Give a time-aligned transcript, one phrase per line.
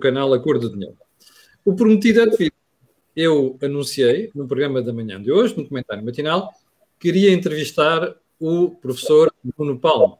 [0.00, 0.96] canal Acordo de Dinheiro.
[1.64, 2.54] O prometido é devido.
[3.16, 6.52] Eu anunciei no programa da manhã de hoje, no comentário matinal,
[6.98, 10.18] que iria entrevistar o professor Bruno Palma.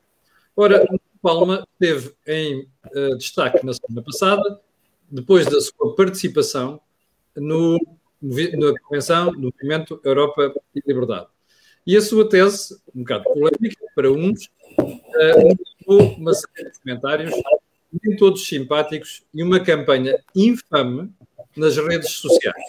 [0.57, 4.61] Ora, Bruno Palma esteve em uh, destaque na semana passada,
[5.11, 6.81] depois da sua participação
[7.37, 7.79] no,
[8.23, 11.27] na Convenção do Movimento Europa e Liberdade.
[11.87, 14.47] E a sua tese, um bocado polémica para uns,
[14.79, 17.33] uh, uma série de comentários,
[18.03, 21.11] nem todos simpáticos, e uma campanha infame
[21.57, 22.65] nas redes sociais.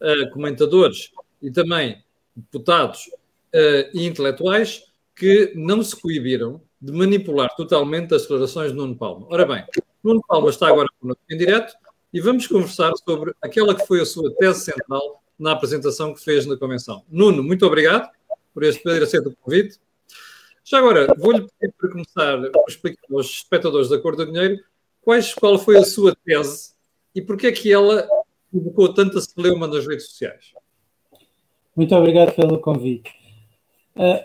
[0.00, 2.02] Uh, comentadores e também
[2.34, 3.06] deputados
[3.54, 4.84] uh, e intelectuais
[5.14, 9.26] que não se coibiram de manipular totalmente as declarações de Nuno Palma.
[9.30, 9.64] Ora bem,
[10.02, 11.74] Nuno Palma está agora connosco em direto
[12.12, 16.44] e vamos conversar sobre aquela que foi a sua tese central na apresentação que fez
[16.46, 17.04] na convenção.
[17.08, 18.10] Nuno, muito obrigado
[18.52, 19.78] por este ter aceito o convite.
[20.64, 24.62] Já agora, vou-lhe pedir para começar a explicar aos espectadores da Cor do Dinheiro
[25.02, 26.72] quais, qual foi a sua tese
[27.14, 28.08] e porque é que ela
[28.50, 30.52] provocou tanta celeuma nas redes sociais.
[31.74, 33.10] Muito obrigado pelo convite.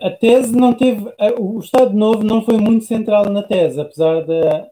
[0.01, 1.11] a tese não teve.
[1.39, 4.69] o Estado Novo não foi muito central na tese, apesar da,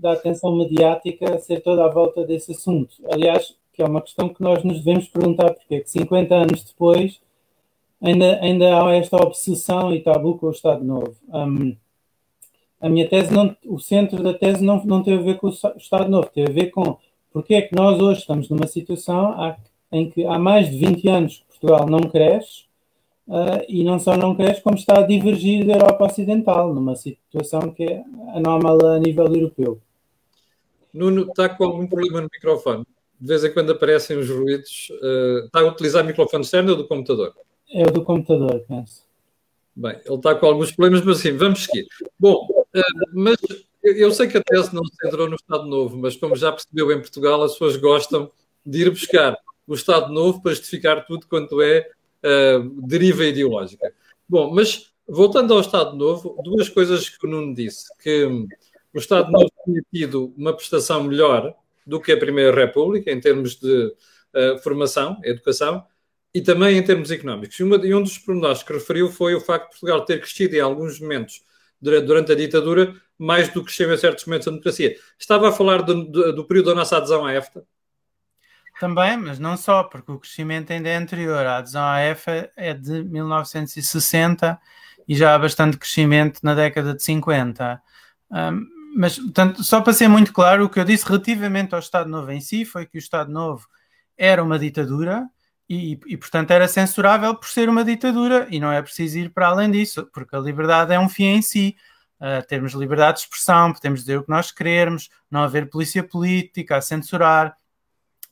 [0.00, 2.94] da atenção mediática ser toda à volta desse assunto.
[3.10, 6.62] Aliás, que é uma questão que nós nos devemos perguntar, porque é que 50 anos
[6.62, 7.20] depois
[8.00, 11.16] ainda, ainda há esta obsessão e tabu com o Estado Novo.
[11.28, 11.76] Um,
[12.80, 15.50] a minha tese, não, o centro da tese não, não tem a ver com o
[15.76, 16.96] Estado Novo, tem a ver com
[17.32, 19.34] porque é que nós hoje estamos numa situação
[19.92, 22.64] em que há mais de 20 anos que Portugal não cresce
[23.28, 27.70] uh, e não só não cresce, como está a divergir da Europa Ocidental, numa situação
[27.70, 28.02] que é
[28.34, 29.80] anómala a nível europeu.
[30.92, 32.84] Nuno, está com algum problema no microfone?
[33.20, 34.90] de vez em quando aparecem os ruídos.
[35.02, 37.34] Uh, está a utilizar microfone externo ou do computador?
[37.70, 39.06] É o do computador, penso.
[39.74, 41.86] Bem, ele está com alguns problemas, mas sim, vamos seguir.
[42.18, 42.82] Bom, uh,
[43.14, 43.36] mas
[43.82, 46.90] eu sei que a tese não se centrou no Estado Novo, mas como já percebeu
[46.90, 48.30] em Portugal, as pessoas gostam
[48.64, 51.88] de ir buscar o Estado Novo para justificar tudo quanto é
[52.24, 53.92] uh, deriva ideológica.
[54.28, 58.24] Bom, mas voltando ao Estado Novo, duas coisas que o Nuno disse, que
[58.92, 61.54] o Estado Novo tinha tido uma prestação melhor
[61.86, 63.86] do que a Primeira República, em termos de
[64.34, 65.84] uh, formação, educação,
[66.38, 67.58] e também em termos económicos.
[67.58, 70.54] E, uma, e, um dos pormenores que referiu foi o facto de Portugal ter crescido
[70.54, 71.42] em alguns momentos
[71.80, 74.96] durante, a ditadura mais do que cresceu em certos momentos da democracia.
[75.18, 77.64] Estava a falar do, do, do, período da nossa adesão à EFTA?
[78.78, 81.44] Também, mas não só, porque o crescimento ainda é anterior.
[81.44, 84.60] A adesão à EFTA é de 1960
[85.08, 87.82] e já há bastante crescimento na década de 50.
[88.30, 92.08] Um, mas, portanto, só para ser muito claro, o que eu disse relativamente ao Estado
[92.08, 93.66] Novo em si foi que o Estado Novo
[94.16, 95.28] era uma ditadura
[95.68, 99.48] e, e, portanto, era censurável por ser uma ditadura e não é preciso ir para
[99.48, 101.76] além disso, porque a liberdade é um fim em si.
[102.18, 106.76] Uh, termos liberdade de expressão, podemos dizer o que nós queremos, não haver polícia política
[106.76, 107.56] a censurar,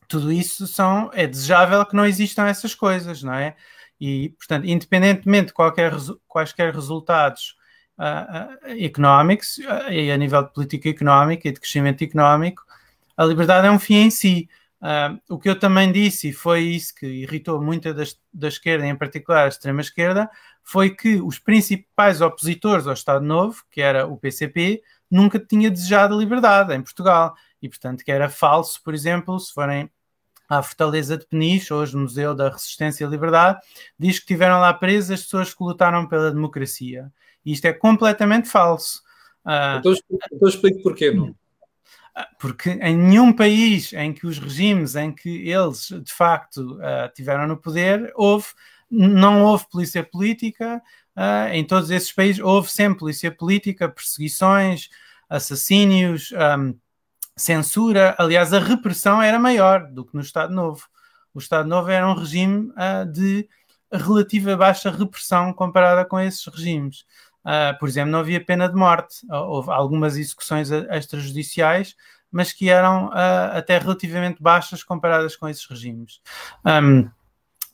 [0.09, 3.55] tudo isso são, é desejável que não existam essas coisas, não é?
[4.01, 5.93] E, portanto, independentemente de qualquer,
[6.27, 7.57] quaisquer resultados
[7.99, 12.65] uh, económicos uh, e a nível de política económica e de crescimento económico,
[13.17, 14.49] a liberdade é um fim em si.
[14.87, 18.87] Uh, o que eu também disse, e foi isso que irritou muito da, da esquerda,
[18.87, 20.31] em particular a extrema-esquerda,
[20.63, 24.81] foi que os principais opositores ao Estado Novo, que era o PCP,
[25.11, 27.35] nunca tinha desejado liberdade em Portugal.
[27.61, 29.91] E, portanto, que era falso, por exemplo, se forem
[30.49, 33.59] à Fortaleza de Peniche, hoje Museu da Resistência e Liberdade,
[33.99, 37.13] diz que tiveram lá presas pessoas que lutaram pela democracia.
[37.45, 39.03] E isto é completamente falso.
[39.45, 39.95] Uh, então,
[40.33, 41.35] então explique porquê, não?
[42.39, 47.47] Porque em nenhum país em que os regimes em que eles de facto uh, tiveram
[47.47, 48.47] no poder, houve,
[48.91, 50.83] não houve polícia política,
[51.17, 54.89] uh, em todos esses países houve sempre polícia política, perseguições,
[55.29, 56.75] assassínios, um,
[57.37, 58.15] censura.
[58.19, 60.87] Aliás, a repressão era maior do que no Estado Novo.
[61.35, 63.47] O Estado Novo era um regime uh, de
[63.93, 67.05] relativa baixa repressão comparada com esses regimes.
[67.47, 69.25] Uh, por exemplo, não havia pena de morte.
[69.31, 71.95] Houve algumas execuções extrajudiciais,
[72.31, 76.21] mas que eram uh, até relativamente baixas comparadas com esses regimes.
[76.65, 77.09] Um,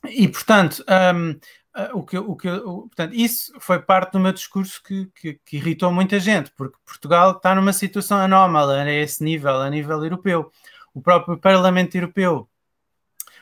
[0.05, 1.38] e, portanto, um,
[1.75, 5.41] ah, o que, o que, o, portanto, isso foi parte do meu discurso que, que,
[5.44, 10.02] que, irritou muita gente, porque Portugal está numa situação anómala a esse nível, a nível
[10.05, 10.50] europeu.
[10.93, 12.49] O próprio Parlamento Europeu,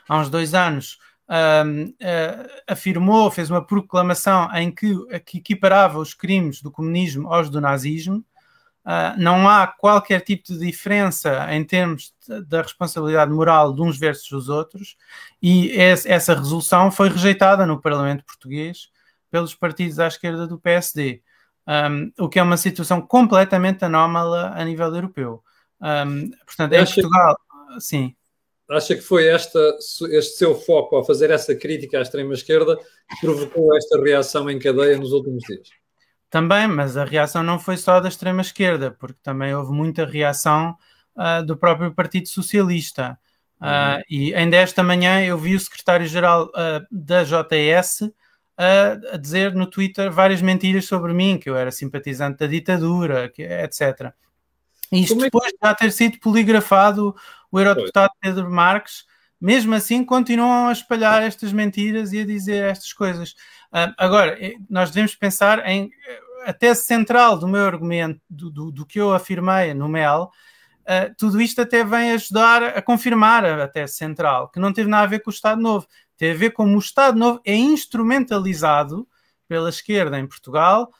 [0.08, 0.98] há uns dois anos,
[1.30, 7.60] uh, afirmou, fez uma proclamação em que, que, equiparava os crimes do comunismo aos do
[7.60, 8.24] nazismo.
[8.84, 13.98] Uh, não há qualquer tipo de diferença em termos de, da responsabilidade moral de uns
[13.98, 14.96] versus os outros,
[15.40, 18.88] e esse, essa resolução foi rejeitada no Parlamento Português
[19.30, 21.22] pelos partidos à esquerda do PSD,
[21.68, 25.44] um, o que é uma situação completamente anómala a nível europeu.
[25.80, 27.38] Um, portanto, em Portugal,
[27.78, 28.16] sim.
[28.70, 29.58] Acha que foi esta,
[30.10, 34.96] este seu foco ao fazer essa crítica à extrema-esquerda que provocou esta reação em cadeia
[34.96, 35.68] nos últimos dias?
[36.30, 40.76] Também, mas a reação não foi só da extrema-esquerda, porque também houve muita reação
[41.16, 43.18] uh, do próprio Partido Socialista.
[43.60, 48.10] Uh, e ainda esta manhã eu vi o secretário-geral uh, da JS
[48.56, 53.42] a dizer no Twitter várias mentiras sobre mim, que eu era simpatizante da ditadura, que,
[53.42, 54.12] etc.
[54.92, 57.14] Isto é depois de já ter sido poligrafado
[57.50, 59.04] o eurodeputado Pedro Marques,
[59.40, 63.32] mesmo assim continuam a espalhar estas mentiras e a dizer estas coisas.
[63.72, 65.90] Uh, agora, eh, nós devemos pensar em
[66.44, 70.30] a tese central do meu argumento, do, do, do que eu afirmei no MEL,
[70.82, 74.88] uh, tudo isto até vem ajudar a confirmar a, a tese central, que não teve
[74.88, 75.86] nada a ver com o Estado Novo,
[76.16, 79.08] tem a ver como o Estado Novo é instrumentalizado
[79.48, 80.92] pela esquerda em Portugal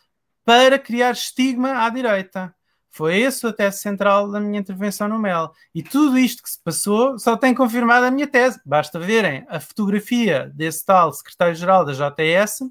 [0.45, 2.55] para criar estigma à direita.
[2.91, 5.53] Foi esse a tese central da minha intervenção no MEL.
[5.75, 8.61] E tudo isto que se passou só tem confirmado a minha tese.
[8.67, 12.63] Basta verem a fotografia desse tal secretário-geral da JS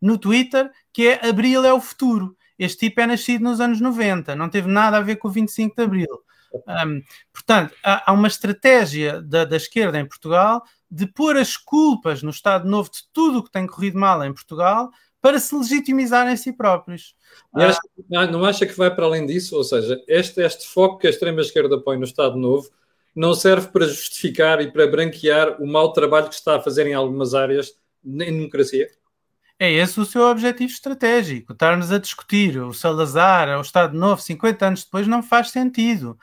[0.00, 2.36] no Twitter, que é Abril é o futuro.
[2.58, 5.74] Este tipo é nascido nos anos 90, não teve nada a ver com o 25
[5.74, 6.22] de Abril.
[6.52, 7.02] Um,
[7.32, 12.30] portanto, há, há, uma estratégia da, da, esquerda em Portugal de pôr as culpas no
[12.30, 14.90] Estado Novo de tudo o que tem corrido mal em Portugal
[15.20, 17.14] para se legitimizar em si próprios.
[17.54, 17.78] Acha,
[18.30, 19.56] não acha que vai para além disso?
[19.56, 22.70] Ou seja, este, este foco que a extrema-esquerda põe no Estado Novo
[23.14, 26.94] não serve para justificar e para branquear o mau trabalho que está a fazer em
[26.94, 27.74] algumas áreas
[28.04, 28.88] em democracia?
[29.58, 31.52] É esse o seu objetivo estratégico.
[31.52, 36.18] Estarmos a discutir o Salazar, o Estado Novo, 50 anos depois, não faz sentido.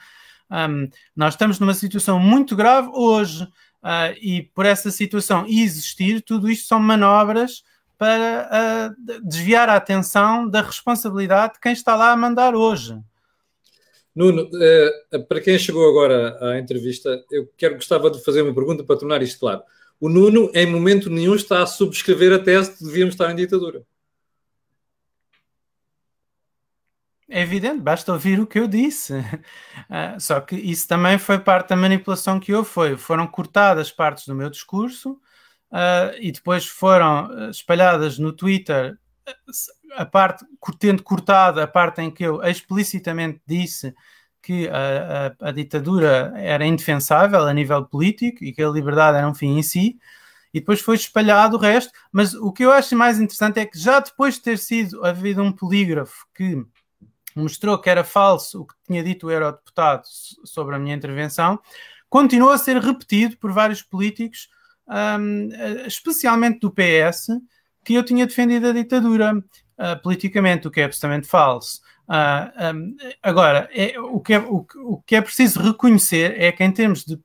[0.50, 6.50] Um, nós estamos numa situação muito grave hoje uh, e por essa situação existir, tudo
[6.50, 7.64] isto são manobras
[7.98, 12.98] para uh, desviar a atenção da responsabilidade de quem está lá a mandar hoje.
[14.16, 18.84] Nuno, uh, para quem chegou agora à entrevista, eu quero gostava de fazer uma pergunta
[18.84, 19.62] para tornar isto claro.
[20.00, 23.36] O Nuno, em momento nenhum, está a subscrever a tese de que devíamos estar em
[23.36, 23.84] ditadura.
[27.30, 29.14] É evidente, basta ouvir o que eu disse.
[29.14, 32.70] Uh, só que isso também foi parte da manipulação que houve.
[32.70, 35.20] Foi, foram cortadas partes do meu discurso
[35.72, 38.98] uh, e depois foram espalhadas no Twitter
[39.96, 40.46] a parte,
[40.80, 43.94] tendo cortada a parte em que eu explicitamente disse
[44.42, 49.28] que a, a, a, ditadura era indefensável a nível político e que a liberdade era
[49.28, 49.98] um fim em si,
[50.54, 51.92] e depois foi espalhado o resto.
[52.12, 55.44] Mas o que eu acho mais interessante é que já depois de ter sido havido
[55.44, 56.66] um polígrafo que
[57.36, 60.04] mostrou que era falso o que tinha dito o eurodeputado
[60.46, 61.60] sobre a minha intervenção,
[62.10, 64.50] continuou a ser repetido por vários políticos,
[64.88, 65.50] um,
[65.86, 67.28] especialmente do PS,
[67.84, 71.82] que eu tinha defendido a ditadura uh, politicamente, o que é absolutamente falso.
[72.08, 76.52] Uh, ah, um, agora, é, o, que é, o, o, que é preciso reconhecer é
[76.52, 77.20] que, em termos de,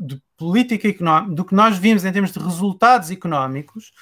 [0.00, 3.92] de política económica, do que nós vimos em termos de resultados económicos,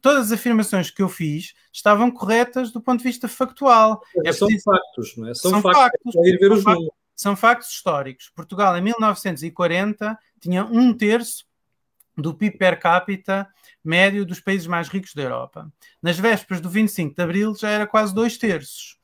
[0.00, 4.02] todas as afirmações que eu fiz estavam corretas do ponto de vista factual.
[4.24, 5.34] É, são preciso, factos, não é?
[5.34, 6.16] São, são factos.
[6.16, 8.30] É ver os factos são factos históricos.
[8.34, 11.44] Portugal, em 1940, tinha um terço
[12.16, 13.48] do PIB per capita
[13.84, 15.70] médio dos países mais ricos da Europa.
[16.02, 19.00] Nas vésperas do 25 de Abril já era quase dois terços.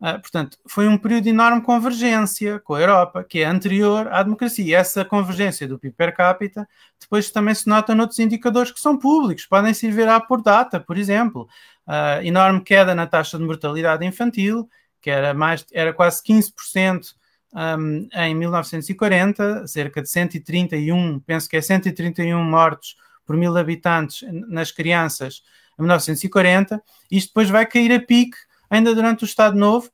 [0.00, 4.22] Uh, portanto, foi um período de enorme convergência com a Europa, que é anterior à
[4.22, 4.64] democracia.
[4.64, 6.68] E essa convergência do PIB per capita
[7.00, 10.98] depois também se nota noutros indicadores que são públicos, podem se ver por data, por
[10.98, 11.48] exemplo.
[11.86, 14.68] Uh, enorme queda na taxa de mortalidade infantil,
[15.00, 17.14] que era, mais, era quase 15%
[17.52, 24.70] um, em 1940, cerca de 131, penso que é 131 mortos por mil habitantes nas
[24.70, 25.42] crianças
[25.78, 28.36] em 1940, isto depois vai cair a pique
[28.70, 29.90] ainda durante o Estado Novo,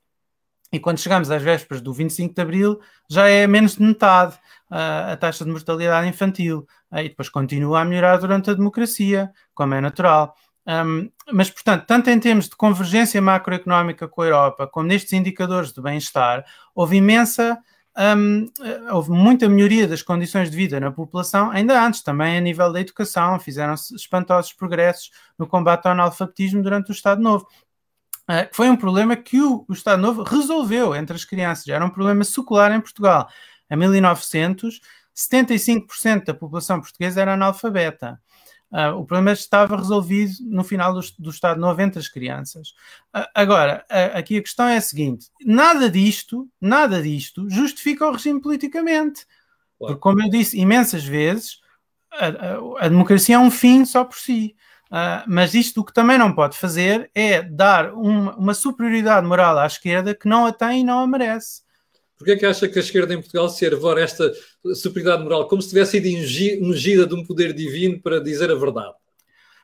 [0.71, 4.35] e quando chegamos às vésperas do 25 de Abril, já é menos de metade
[4.69, 9.31] uh, a taxa de mortalidade infantil, uh, e depois continua a melhorar durante a democracia,
[9.53, 10.35] como é natural.
[10.69, 15.73] Um, mas, portanto, tanto em termos de convergência macroeconómica com a Europa, como nestes indicadores
[15.73, 16.45] de bem-estar,
[16.75, 17.57] houve imensa
[17.97, 18.45] um,
[18.93, 22.79] houve muita melhoria das condições de vida na população, ainda antes, também a nível da
[22.79, 27.47] educação, fizeram-se espantosos progressos no combate ao analfabetismo durante o Estado Novo.
[28.29, 31.89] Uh, foi um problema que o, o, Estado Novo resolveu entre as crianças, era um
[31.89, 33.27] problema secular em Portugal.
[33.69, 34.79] Em 1900,
[35.15, 38.21] 75% da população portuguesa era analfabeta.
[38.71, 42.69] Uh, o problema estava resolvido no final do, do Estado Novo entre as crianças.
[43.15, 48.11] Uh, agora, uh, aqui a questão é a seguinte: nada disto, nada disto justifica o
[48.11, 49.25] regime politicamente.
[49.77, 49.95] Claro.
[49.95, 51.59] Porque, como eu disse imensas vezes,
[52.11, 54.55] a, a, a democracia é um fim só por si.
[55.27, 59.65] mas isto o que também não pode fazer é dar uma, uma superioridade moral à
[59.65, 61.61] esquerda que não a tem e não a merece.
[62.19, 64.29] Porquê é que acha que a esquerda em Portugal se arvora esta
[64.75, 68.93] superioridade moral como se tivesse sido ungida de um poder divino para dizer a verdade?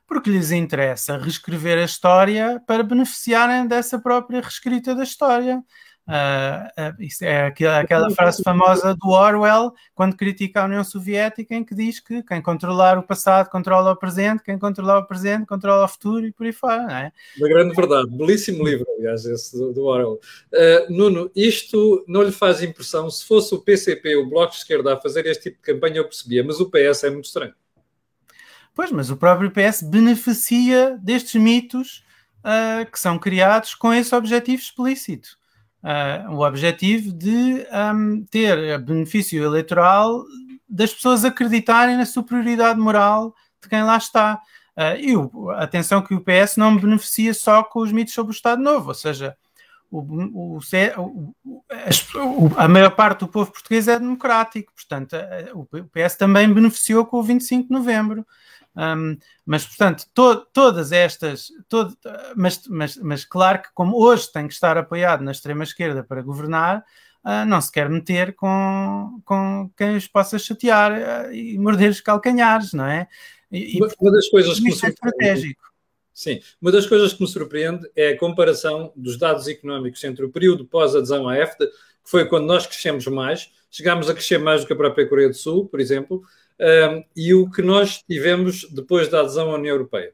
[0.07, 5.61] Porque lhes interessa reescrever a história para beneficiarem dessa própria reescrita da história.
[6.07, 11.73] Uh, uh, é aquela, frase famosa do Orwell, quando critica a União Soviética, em que
[11.73, 15.87] diz que quem controlar o passado controla o presente, quem controlar o presente controla o
[15.87, 16.83] futuro e por aí fora.
[16.83, 17.11] Não é?
[17.37, 20.19] Uma grande verdade, belíssimo livro, aliás, esse do, do Orwell.
[20.53, 23.09] Uh, Nuno, isto não lhe faz impressão?
[23.09, 26.05] Se fosse o PCP, o Bloco de Esquerda, a fazer este tipo de campanha, eu
[26.05, 27.53] percebia, mas o PS é muito estranho.
[28.75, 32.03] Pois, mas o próprio PS beneficia destes mitos
[32.91, 35.29] que são criados com esse objetivo explícito
[35.85, 40.23] uh, o objetivo de um, ter benefício eleitoral
[40.67, 44.41] das pessoas acreditarem na superioridade moral de quem lá está.
[44.75, 48.35] Uh, e o, atenção que o PS não beneficia só com os mitos sobre o
[48.35, 49.37] Estado Novo, ou seja,
[49.91, 50.59] o, o,
[52.57, 55.15] a maior parte do povo português é democrático, portanto,
[55.53, 58.25] o PS também beneficiou com o 25 de novembro.
[58.77, 61.97] Um, mas, portanto, to, todas estas, todo,
[62.35, 66.83] mas, mas, mas claro que como hoje tem que estar apoiado na extrema-esquerda para governar,
[67.23, 70.91] uh, não se quer meter com, com quem os possa chatear
[71.27, 73.07] uh, e morder os calcanhares, não é?
[73.51, 75.63] E, uma, uma das coisas que é estratégico.
[76.13, 80.31] Sim, uma das coisas que me surpreende é a comparação dos dados económicos entre o
[80.31, 84.67] período pós-adesão à EFTA, que foi quando nós crescemos mais, chegámos a crescer mais do
[84.67, 86.23] que a própria Coreia do Sul, por exemplo,
[87.15, 90.13] e o que nós tivemos depois da adesão à União Europeia.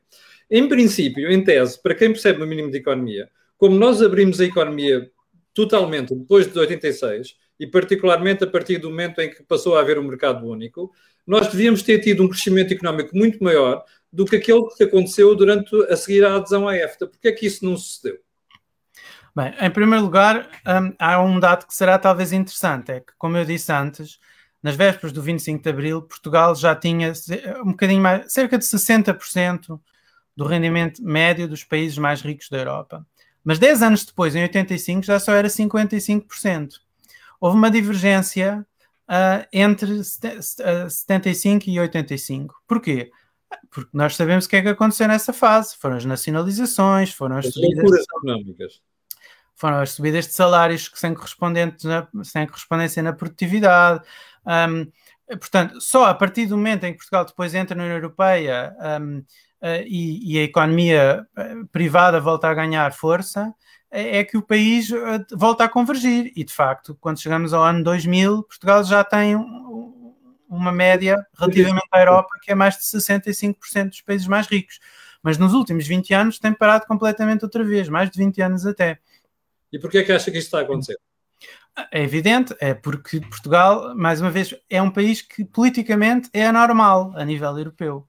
[0.49, 4.45] Em princípio, em tese, para quem percebe no mínimo de economia, como nós abrimos a
[4.45, 5.09] economia
[5.53, 9.99] totalmente depois de 86, e particularmente a partir do momento em que passou a haver
[9.99, 10.91] um mercado único,
[11.27, 15.75] nós devíamos ter tido um crescimento económico muito maior do que aquele que aconteceu durante
[15.83, 17.07] a seguir à adesão à EFTA.
[17.07, 18.17] Porquê é que isso não sucedeu?
[19.35, 23.37] Bem, em primeiro lugar, um, há um dado que será talvez interessante, é que, como
[23.37, 24.19] eu disse antes,
[24.61, 27.13] nas vésperas do 25 de Abril, Portugal já tinha
[27.63, 29.79] um bocadinho mais, cerca de 60%
[30.35, 33.05] do rendimento médio dos países mais ricos da Europa.
[33.43, 36.73] Mas 10 anos depois, em 85, já só era 55%.
[37.39, 38.65] Houve uma divergência
[39.09, 42.55] uh, entre 75 e 85.
[42.67, 43.11] Porquê?
[43.69, 45.75] Porque nós sabemos o que é que aconteceu nessa fase.
[45.77, 48.81] Foram as nacionalizações, foram as, as subidas económicas.
[49.55, 54.03] Foram as subidas de salários sem, correspondente na, sem correspondência na produtividade,
[54.45, 54.91] um,
[55.37, 59.19] portanto, só a partir do momento em que Portugal depois entra na União Europeia um,
[59.19, 59.23] uh,
[59.85, 63.53] e, e, a economia uh, privada volta a ganhar força,
[63.89, 66.31] é, é que o país uh, volta a convergir.
[66.35, 70.15] E, de facto, quando chegamos ao ano 2000, Portugal já tem um,
[70.49, 74.79] uma média relativamente à Europa que é mais de 65% dos países mais ricos.
[75.23, 78.99] Mas nos últimos 20 anos tem parado completamente outra vez, mais de 20 anos até.
[79.71, 80.97] E porquê é que acha que isto está a acontecer?
[81.91, 87.13] É evidente, é porque Portugal, mais uma vez, é um país que politicamente é anormal
[87.15, 88.07] a nível europeu.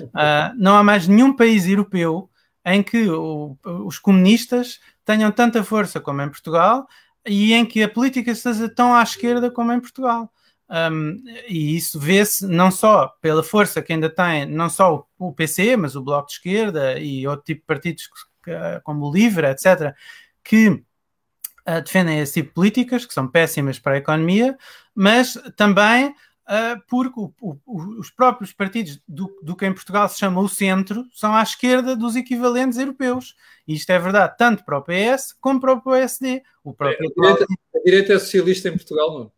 [0.00, 2.30] Uh, não há mais nenhum país europeu
[2.64, 6.86] em que o, os comunistas tenham tanta força como em Portugal
[7.26, 10.32] e em que a política esteja tão à esquerda como em Portugal.
[10.68, 15.32] Um, e isso vê-se não só pela força que ainda tem, não só o, o
[15.32, 18.08] PC, mas o Bloco de Esquerda e outro tipo de partidos
[18.82, 19.94] como o Livre, etc.,
[20.42, 20.82] que
[21.68, 24.56] uh, defendem esse tipo de políticas, que são péssimas para a economia,
[24.94, 27.58] mas também uh, porque o, o,
[27.98, 31.96] os próprios partidos do, do, que em Portugal se chama o centro são à esquerda
[31.96, 33.34] dos equivalentes europeus.
[33.66, 36.42] E isto é verdade tanto para o PS como para o PSD.
[36.62, 37.08] O próprio...
[37.08, 39.32] a, direita, a direita é socialista em Portugal, não?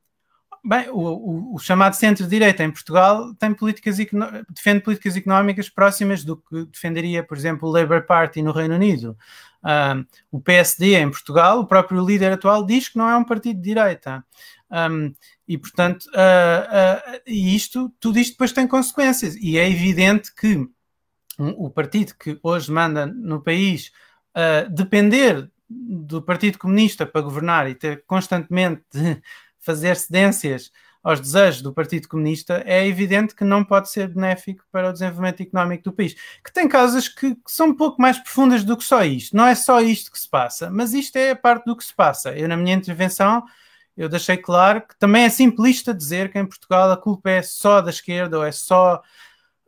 [0.69, 3.99] Bem, o, o, o, chamado centro-direita em Portugal tem políticas
[4.51, 9.17] defende políticas económicas próximas do que defenderia, por exemplo, o Labour Party no Reino Unido.
[9.67, 13.57] Um, o PSD em Portugal, o próprio líder atual, diz que não é um partido
[13.57, 14.25] de direita.
[14.71, 15.13] Um,
[15.49, 19.35] e, portanto, uh, uh, isto, tudo isto depois tem consequências.
[19.35, 20.69] E é evidente que
[21.39, 23.91] o partido que hoje manda no país
[24.37, 29.21] uh, depender do Partido Comunista para governar e ter constantemente de
[29.59, 30.71] fazer cedências
[31.07, 35.41] aos desejos do Partido Comunista, é evidente que não pode ser benéfico para o desenvolvimento
[35.41, 36.15] económico do país.
[36.45, 39.37] Que tem causas que, que, são um pouco mais profundas do que só isto.
[39.37, 41.95] Não é só isto que se passa, mas isto é a parte do que se
[41.95, 42.37] passa.
[42.37, 43.45] Eu, na minha intervenção,
[43.97, 47.81] eu deixei claro que também é simplista dizer que em Portugal a culpa é só
[47.81, 49.01] da esquerda ou é só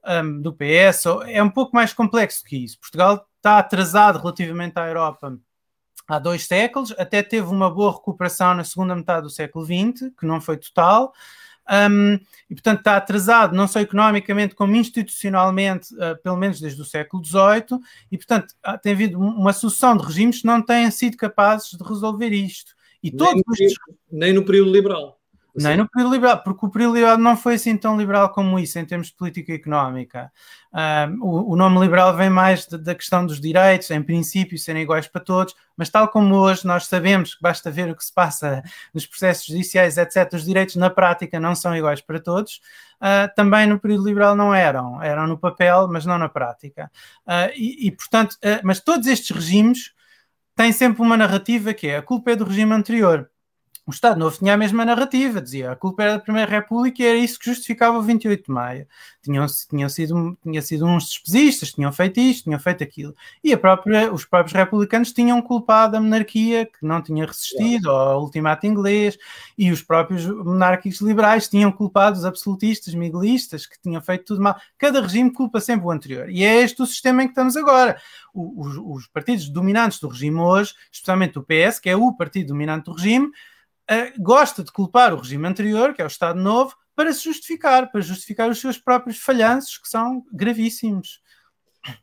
[0.04, 1.06] um, do PS.
[1.06, 2.80] Ou, é um pouco mais complexo que isso.
[2.80, 5.38] Portugal está atrasado relativamente à Europa
[6.08, 10.26] há dois séculos, até teve uma boa recuperação na segunda metade do século XX, que
[10.26, 11.12] não foi total,
[11.70, 12.14] um,
[12.48, 17.22] e portanto está atrasado não só economicamente como institucionalmente, uh, pelo menos desde o século
[17.22, 17.78] XVIII,
[18.10, 22.30] e portanto tem havido uma sucessão de regimes que não têm sido capazes de resolver
[22.30, 22.72] isto.
[23.02, 25.17] E todos nem, período, nem no período liberal.
[25.62, 28.78] Nem no período liberal, porque o período liberal não foi assim tão liberal como isso
[28.78, 30.30] em termos de política económica.
[30.72, 34.82] Um, o, o, nome liberal vem mais de, da questão dos direitos, em princípio, serem
[34.82, 38.12] iguais para todos, mas tal como hoje nós sabemos que basta ver o que se
[38.12, 38.62] passa
[38.92, 42.60] nos processos judiciais, etc., os direitos na prática não são iguais para todos,
[42.96, 45.02] uh, também no período liberal não eram.
[45.02, 46.90] Eram no papel, mas não na prática.
[47.26, 49.92] Uh, e, e, portanto, uh, mas todos estes regimes
[50.54, 53.30] têm sempre uma narrativa que é a culpa é do regime anterior
[53.88, 57.06] o Estado Novo tinha a mesma narrativa, dizia a culpa era da Primeira República e
[57.06, 58.86] era isso que justificava o 28 de Maio.
[59.22, 63.14] Tinham, tinham sido, tinha sido uns despesistas, tinham feito isto, tinham feito aquilo.
[63.42, 68.66] E própria, os próprios republicanos tinham culpado a monarquia, que não tinha resistido ao ultimato
[68.66, 69.16] inglês,
[69.56, 74.60] e os próprios monárquicos liberais tinham culpado os absolutistas, miguelistas, que tinham feito tudo mal.
[74.76, 76.28] Cada regime culpa sempre o anterior.
[76.28, 77.98] E é este o sistema em que estamos agora.
[78.34, 82.84] Os, os partidos dominantes do regime hoje, especialmente o PS, que é o partido dominante
[82.84, 83.30] do regime,
[83.90, 87.90] uh, gosta de culpar o regime anterior, que é o Estado Novo, para se justificar,
[87.90, 91.20] para justificar os seus próprios falhanços, que são gravíssimos.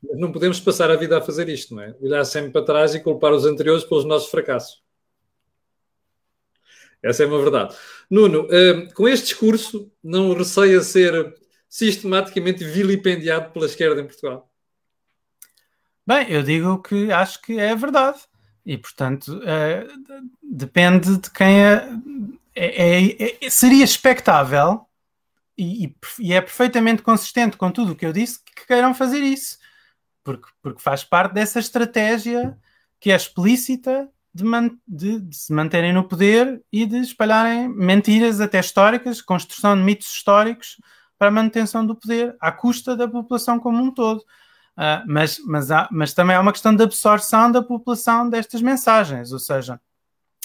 [0.02, 1.96] Não podemos passar a vida a fazer isto, não é?
[2.00, 4.84] Olhar sempre para trás e culpar os anteriores pelos nossos fracassos.
[7.04, 7.76] Essa é uma verdade.
[8.10, 11.36] Nuno, uh, com este discurso, não receia ser
[11.68, 14.50] sistematicamente vilipendiado pela esquerda em Portugal?
[16.08, 18.20] Bem, eu digo que acho que é verdade.
[18.66, 21.88] E, portanto, uh, depende de quem é,
[22.56, 24.88] é, é, é seria expectável
[25.58, 29.58] e, e, é perfeitamente consistente com tudo o que eu disse que queiram fazer isso,
[30.24, 32.58] porque, porque faz parte dessa estratégia
[33.00, 38.42] que é explícita de, man, de, de, se manterem no poder e de espalharem mentiras
[38.42, 40.82] até históricas, construção de mitos históricos
[41.18, 44.26] para a manutenção do poder, à custa da população como um todo.
[44.78, 49.32] Uh, mas, mas, há, mas também há uma questão de absorção da população destas mensagens,
[49.32, 49.80] ou seja,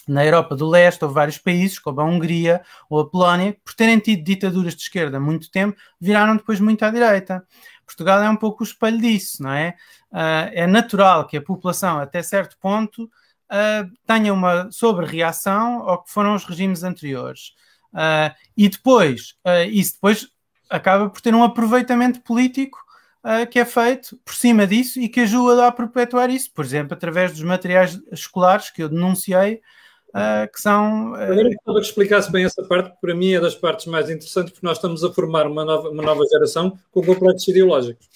[0.06, 3.75] na Europa do Leste houve vários países, como a Hungria ou a Polónia, que por
[3.75, 7.44] terem tido ditaduras de esquerda há muito tempo, viraram depois muito à direita.
[7.87, 9.74] Portugal é um pouco o espelho disso, não é?
[10.12, 16.11] Uh, é natural que a população, até certo ponto, uh, tenha uma sobre-reação ao que
[16.11, 17.52] foram os regimes anteriores.
[17.92, 19.35] Uh, e depois,
[19.70, 20.28] isso depois
[20.68, 22.78] acaba por ter um aproveitamento político
[23.24, 26.94] uh, que é feito por cima disso e que ajuda a perpetuar isso, por exemplo,
[26.94, 29.61] através dos materiais escolares que eu denunciei,
[30.09, 31.12] uh, que são.
[31.12, 31.16] Uh...
[31.16, 34.52] Agora gostava que explicasse bem essa parte, que para mim é das partes mais interessantes,
[34.52, 38.09] porque nós estamos a formar uma nova, uma nova geração com complexos ideológicos.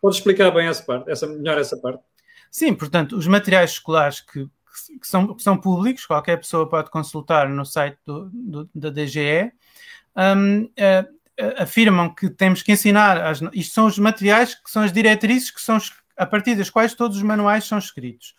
[0.00, 2.02] Pode explicar bem essa parte, essa, melhor essa parte?
[2.50, 4.44] Sim, portanto, os materiais escolares que,
[5.00, 9.52] que, são, que são públicos, qualquer pessoa pode consultar no site do, do, da DGE.
[10.16, 11.15] Um, uh,
[11.58, 15.60] afirmam que temos que ensinar, as, isto são os materiais que são as diretrizes que
[15.60, 15.78] são
[16.16, 18.34] a partir das quais todos os manuais são escritos.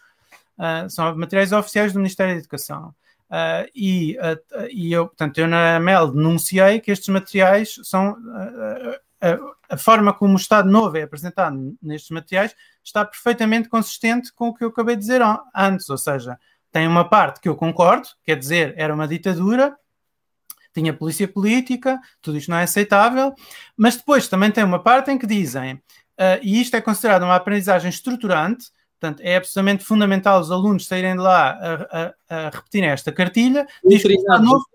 [0.58, 2.94] Uh, são materiais oficiais do Ministério da Educação.
[3.30, 8.18] Uh, e, uh, e eu, portanto, eu na MEL denunciei que estes materiais são
[9.68, 14.54] a forma como o Estado Novo é apresentado nestes materiais está perfeitamente consistente com o
[14.54, 15.22] que eu acabei de dizer
[15.56, 16.38] antes, ou seja,
[16.72, 19.76] tem uma parte que eu concordo, quer dizer, era uma ditadura,
[20.78, 23.34] tinha polícia política, tudo isto não é aceitável,
[23.76, 27.36] mas depois também tem uma parte em que dizem, uh, e isto é considerado uma
[27.36, 28.68] aprendizagem estruturante,
[29.00, 33.66] portanto é absolutamente fundamental os alunos saírem de lá a, a, a repetirem esta cartilha,
[33.84, 34.66] diz que, Novo,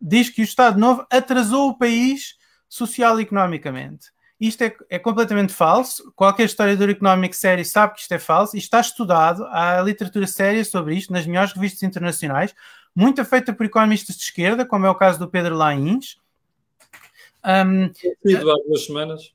[0.00, 2.36] diz que o Estado Novo atrasou o país
[2.68, 4.10] social e economicamente.
[4.40, 6.12] Isto é, é, completamente falso.
[6.14, 9.44] Qualquer historiador económico sério sabe que isto é falso e está estudado.
[9.46, 12.54] Há literatura séria sobre isto nas melhores revistas internacionais
[12.94, 16.18] muita feita por economistas de esquerda, como é o caso do Pedro Lains.
[17.44, 19.32] Um, falecido há duas semanas.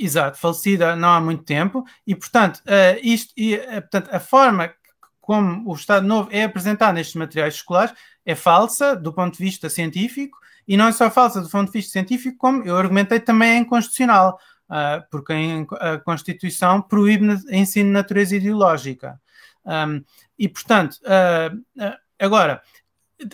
[0.00, 4.72] Exato, falecida não há muito tempo, e portanto, uh, isto, e, uh, portanto, a forma
[5.20, 9.68] como o Estado Novo é apresentado nestes materiais escolares é falsa do ponto de vista
[9.68, 13.50] científico, e não é só falsa do ponto de vista científico, como eu argumentei também
[13.50, 14.38] é inconstitucional,
[14.70, 15.32] uh, porque
[15.80, 19.20] a Constituição proíbe ensino de natureza ideológica.
[19.64, 20.02] Um,
[20.38, 20.98] e, portanto,
[22.18, 22.62] Agora,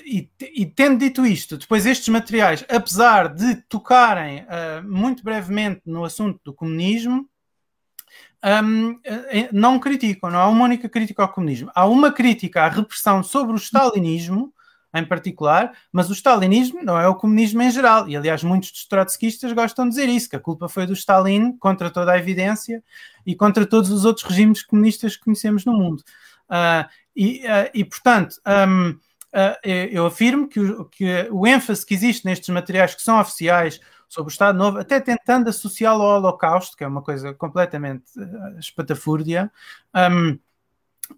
[0.04, 6.04] e, e, tendo dito isto, depois estes materiais, apesar de tocarem uh, muito brevemente no
[6.04, 7.28] assunto do comunismo,
[8.44, 11.70] um, eh, não criticam, não há uma única crítica ao comunismo.
[11.74, 14.52] Há uma crítica à repressão sobre o stalinismo,
[14.94, 18.08] em particular, mas o stalinismo não é o comunismo em geral.
[18.08, 21.56] E, aliás, muitos dos trotskistas gostam de dizer isso, que a culpa foi do Stalin,
[21.56, 22.82] contra toda a evidência,
[23.26, 26.04] e contra todos os outros regimes comunistas que conhecemos no mundo.
[26.48, 31.94] Uh, e, uh, e, portanto, um, uh, eu afirmo que o, que o ênfase que
[31.94, 36.76] existe nestes materiais que são oficiais sobre o Estado Novo, até tentando associá-lo ao Holocausto,
[36.76, 39.50] que é uma coisa completamente uh, espatafúrdia,
[39.94, 40.38] um,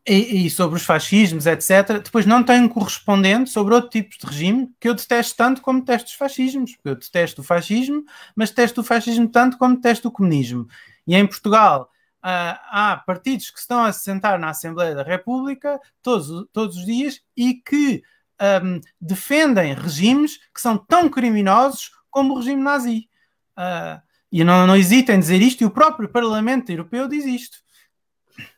[0.07, 4.27] e, e, sobre os fascismos, etc., depois não tem um correspondente sobre outro tipo de
[4.27, 6.75] regime que eu detesto tanto como detesto os fascismos.
[6.75, 8.05] Porque eu detesto o fascismo,
[8.35, 10.67] mas detesto o fascismo tanto como detesto o comunismo.
[11.07, 11.91] E em Portugal
[12.29, 17.55] há partidos que estão a sentar na Assembleia da República todos, todos os dias e
[17.55, 18.03] que
[18.63, 23.09] um, defendem regimes que são tão criminosos como o regime nazi.
[23.57, 27.59] Uh, e não, não hesitem em dizer isto, e o próprio Parlamento Europeu diz isto.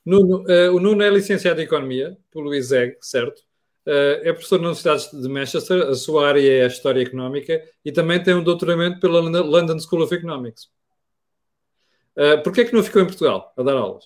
[0.05, 3.41] Nuno, uh, o Nuno é licenciado em Economia pelo ISEG, certo?
[3.87, 7.93] Uh, é professor na Universidade de Manchester, a sua área é a História Económica e
[7.93, 10.69] também tem um doutoramento pela London School of Economics.
[12.19, 14.05] Uh, Porquê é que não ficou em Portugal a dar aulas?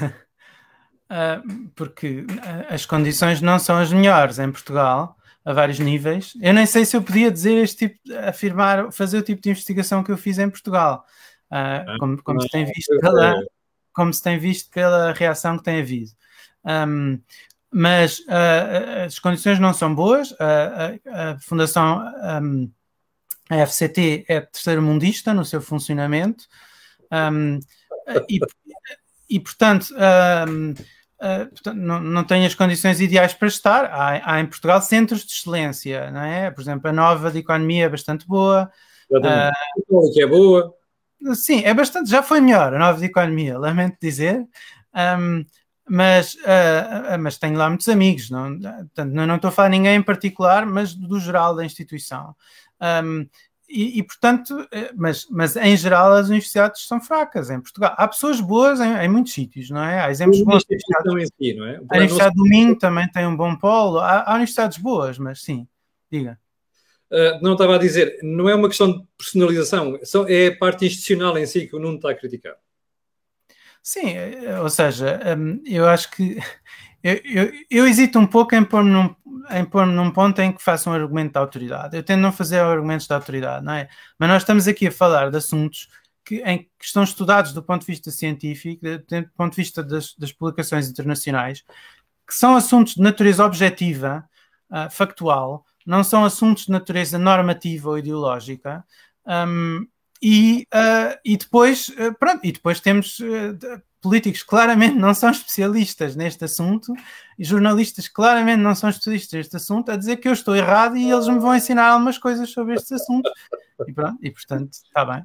[0.00, 2.26] uh, porque
[2.68, 6.32] as condições não são as melhores em Portugal a vários níveis.
[6.42, 10.02] Eu nem sei se eu podia dizer este tipo, afirmar, fazer o tipo de investigação
[10.02, 11.06] que eu fiz em Portugal,
[11.52, 13.40] uh, como, como se tem visto pela,
[13.92, 16.10] como se tem visto pela reação que tem havido.
[16.64, 17.20] Um,
[17.70, 20.34] mas uh, as condições não são boas.
[20.40, 22.02] A, a, Fundação,
[22.42, 22.70] um,
[23.48, 26.46] a FCT, é terceiro mundista no seu funcionamento
[27.12, 27.60] um,
[28.28, 28.40] e,
[29.28, 29.94] e, portanto,
[30.48, 33.84] um, uh, não, não, tem as condições ideais para estar.
[33.86, 36.50] Há, há, em Portugal centros de excelência, não é?
[36.50, 38.70] Por exemplo, a nova de economia é bastante boa.
[39.10, 40.74] Uh, que é boa.
[41.34, 44.46] Sim, é bastante, já foi melhor a nova de economia, lamento dizer.
[44.94, 45.44] Um,
[45.88, 49.76] mas, uh, mas tenho lá muitos amigos, não, portanto, não, não estou a falar de
[49.76, 52.34] ninguém em particular, mas do geral da instituição.
[52.80, 53.26] Um,
[53.68, 57.94] e, e, portanto, eh, mas, mas em geral as universidades são fracas em Portugal.
[57.96, 60.00] Há pessoas boas em, em muitos sítios, não é?
[60.00, 60.64] Há exemplos bons.
[60.70, 61.76] Em si, não é?
[61.76, 63.98] A Universidade do Minho também tem um bom polo.
[63.98, 65.66] Há, há universidades boas, mas sim,
[66.10, 66.38] diga.
[67.10, 71.36] Uh, não estava a dizer, não é uma questão de personalização, é a parte institucional
[71.38, 72.56] em si que o Nuno está a criticar.
[73.80, 76.38] Sim, eh, ou seja, hum, eu acho que
[77.24, 79.14] eu, eu, hesito um pouco em pôr-me num,
[79.50, 81.96] em pôr num ponto em que faça um argumento de autoridade.
[81.96, 83.88] Eu tento não fazer argumentos de autoridade, não é?
[84.18, 85.88] Mas nós estamos aqui a falar de assuntos
[86.24, 90.14] que, em, que estão estudados do ponto de vista científico, do ponto de vista das,
[90.14, 91.64] das publicações internacionais,
[92.26, 94.28] que são assuntos de natureza objetiva,
[94.70, 98.84] uh, factual, não são assuntos de natureza normativa ou ideológica.
[99.24, 99.86] Um,
[100.22, 105.30] e, uh, e depois, uh, pronto, e depois temos uh, políticos que claramente não são
[105.30, 106.92] especialistas neste assunto
[107.38, 110.96] e jornalistas que claramente não são especialistas neste assunto a dizer que eu estou errado
[110.96, 113.30] e eles me vão ensinar algumas coisas sobre este assunto.
[113.86, 115.24] E pronto, e portanto, está bem.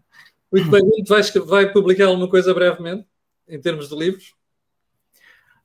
[0.51, 3.05] Muito bem, vai, vai publicar alguma coisa brevemente,
[3.47, 4.33] em termos de livros?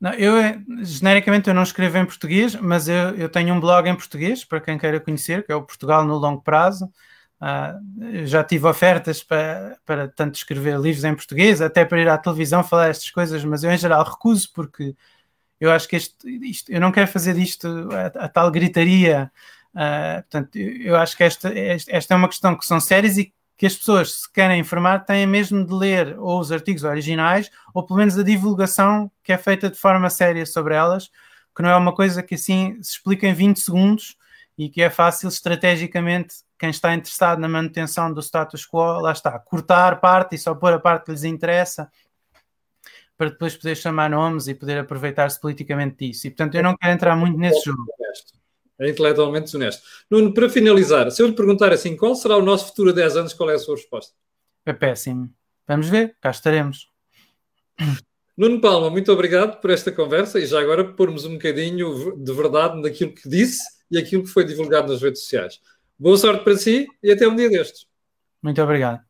[0.00, 0.34] Não, eu,
[0.82, 4.60] genericamente, eu não escrevo em português, mas eu, eu tenho um blog em português, para
[4.60, 6.88] quem queira conhecer, que é o Portugal no Longo Prazo.
[7.40, 12.16] Uh, já tive ofertas para, para tanto escrever livros em português, até para ir à
[12.16, 14.96] televisão falar estas coisas, mas eu, em geral, recuso, porque
[15.60, 16.16] eu acho que este,
[16.48, 19.30] isto, eu não quero fazer disto a, a tal gritaria.
[19.74, 21.52] Uh, portanto, eu acho que esta,
[21.88, 25.26] esta é uma questão que são sérias e que as pessoas, se querem informar, têm
[25.26, 29.70] mesmo de ler ou os artigos originais ou pelo menos a divulgação que é feita
[29.70, 31.10] de forma séria sobre elas,
[31.54, 34.16] que não é uma coisa que assim se explica em 20 segundos
[34.58, 39.38] e que é fácil estrategicamente quem está interessado na manutenção do status quo, lá está,
[39.38, 41.90] cortar parte e só pôr a parte que lhes interessa
[43.16, 46.26] para depois poder chamar nomes e poder aproveitar-se politicamente disso.
[46.26, 47.86] E portanto eu não quero entrar muito nesse jogo.
[48.78, 49.82] É intelectualmente desonesto.
[50.10, 53.16] Nuno, para finalizar, se eu lhe perguntar assim, qual será o nosso futuro a 10
[53.16, 54.14] anos, qual é a sua resposta?
[54.66, 55.30] É péssimo.
[55.66, 56.90] Vamos ver, cá estaremos.
[58.36, 62.80] Nuno Palma, muito obrigado por esta conversa e já agora pormos um bocadinho de verdade
[62.82, 65.60] naquilo que disse e aquilo que foi divulgado nas redes sociais.
[65.98, 67.86] Boa sorte para si e até um dia destes.
[68.42, 69.00] Muito obrigado.